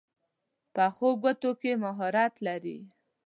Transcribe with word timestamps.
پخو 0.73 1.09
ګوتو 1.21 1.51
کې 1.61 1.71
مهارت 1.83 2.35
وي 2.63 2.79